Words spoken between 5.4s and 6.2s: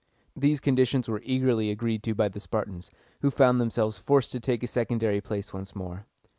once more.